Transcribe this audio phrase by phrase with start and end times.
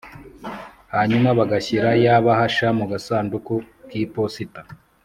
[0.93, 3.53] hanyuma bagashyira ya bahasha mu gasanduku
[3.89, 4.61] kiposita